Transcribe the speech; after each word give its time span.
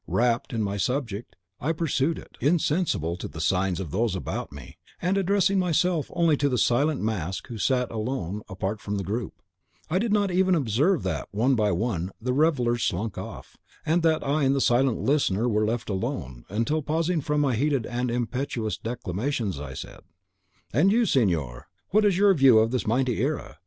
Rapt 0.07 0.51
in 0.51 0.63
my 0.63 0.77
subject, 0.77 1.35
I 1.59 1.73
pursued 1.73 2.17
it, 2.17 2.35
insensible 2.41 3.15
to 3.17 3.27
the 3.27 3.39
signs 3.39 3.79
of 3.79 3.91
those 3.91 4.15
about 4.15 4.51
me; 4.51 4.79
and, 4.99 5.15
addressing 5.15 5.59
myself 5.59 6.09
only 6.15 6.35
to 6.37 6.49
the 6.49 6.57
silent 6.57 7.01
mask 7.01 7.45
who 7.49 7.59
sat 7.59 7.91
alone, 7.91 8.41
apart 8.49 8.81
from 8.81 8.95
the 8.97 9.03
group, 9.03 9.43
I 9.91 9.99
did 9.99 10.11
not 10.11 10.31
even 10.31 10.55
observe 10.55 11.03
that, 11.03 11.27
one 11.29 11.53
by 11.53 11.71
one, 11.71 12.09
the 12.19 12.33
revellers 12.33 12.81
slunk 12.81 13.15
off, 13.19 13.57
and 13.85 14.01
that 14.01 14.25
I 14.25 14.41
and 14.43 14.55
the 14.55 14.59
silent 14.59 14.97
listener 14.99 15.47
were 15.47 15.67
left 15.67 15.87
alone, 15.87 16.45
until, 16.49 16.81
pausing 16.81 17.21
from 17.21 17.39
my 17.39 17.53
heated 17.55 17.85
and 17.85 18.09
impetuous 18.09 18.79
declamations, 18.79 19.59
I 19.59 19.75
said, 19.75 19.99
"'And 20.73 20.91
you, 20.91 21.05
signor, 21.05 21.67
what 21.89 22.05
is 22.05 22.17
your 22.17 22.33
view 22.33 22.57
of 22.57 22.71
this 22.71 22.87
mighty 22.87 23.19
era? 23.21 23.59